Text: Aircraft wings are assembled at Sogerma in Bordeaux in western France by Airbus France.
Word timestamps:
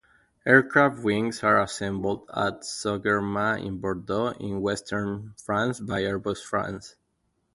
Aircraft 0.47 1.03
wings 1.03 1.43
are 1.43 1.61
assembled 1.61 2.27
at 2.35 2.63
Sogerma 2.65 3.63
in 3.63 3.77
Bordeaux 3.77 4.31
in 4.39 4.59
western 4.59 5.35
France 5.37 5.79
by 5.79 6.01
Airbus 6.01 6.41
France. 6.43 6.95